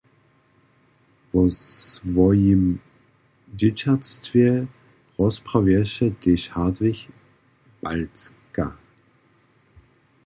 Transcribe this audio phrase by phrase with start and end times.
[1.31, 1.41] Wo
[1.89, 2.63] swojim
[3.59, 4.49] dźěćatstwje
[5.19, 6.99] rozprawješe tež Hartwig
[7.83, 8.67] Balcka.